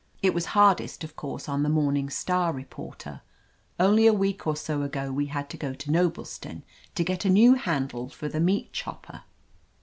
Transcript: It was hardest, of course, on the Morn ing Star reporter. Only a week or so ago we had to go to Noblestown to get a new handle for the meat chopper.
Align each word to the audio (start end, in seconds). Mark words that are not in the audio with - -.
It 0.23 0.33
was 0.33 0.47
hardest, 0.57 1.03
of 1.03 1.15
course, 1.15 1.47
on 1.47 1.61
the 1.61 1.69
Morn 1.69 1.95
ing 1.95 2.09
Star 2.09 2.51
reporter. 2.53 3.21
Only 3.79 4.07
a 4.07 4.13
week 4.13 4.47
or 4.47 4.55
so 4.55 4.81
ago 4.81 5.11
we 5.11 5.27
had 5.27 5.47
to 5.51 5.57
go 5.57 5.75
to 5.75 5.91
Noblestown 5.91 6.63
to 6.95 7.03
get 7.03 7.23
a 7.23 7.29
new 7.29 7.53
handle 7.53 8.09
for 8.09 8.27
the 8.27 8.39
meat 8.39 8.73
chopper. 8.73 9.21